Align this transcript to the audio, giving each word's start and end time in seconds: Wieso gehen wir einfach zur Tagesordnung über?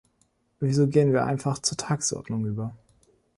Wieso 0.59 0.87
gehen 0.87 1.13
wir 1.13 1.27
einfach 1.27 1.59
zur 1.59 1.77
Tagesordnung 1.77 2.45
über? 2.47 2.73